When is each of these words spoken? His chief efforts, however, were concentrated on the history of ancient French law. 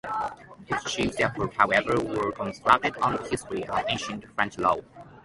His 0.65 0.83
chief 0.85 1.19
efforts, 1.19 1.55
however, 1.55 1.93
were 2.03 2.31
concentrated 2.31 2.97
on 3.03 3.17
the 3.17 3.29
history 3.29 3.67
of 3.67 3.85
ancient 3.87 4.25
French 4.33 4.57
law. 4.57 4.77